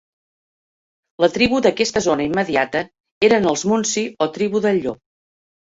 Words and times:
La 1.25 1.29
tribu 1.35 1.59
d'aquesta 1.67 2.03
zona 2.07 2.27
immediata 2.31 2.83
eren 3.31 3.49
els 3.53 3.69
munsee 3.75 4.13
o 4.27 4.31
Tribu 4.41 4.65
del 4.67 4.85
Llop. 4.85 5.03